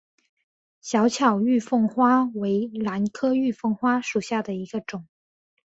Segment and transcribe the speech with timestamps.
[0.81, 5.07] 小巧玉凤花为兰科玉凤花属下的一个种。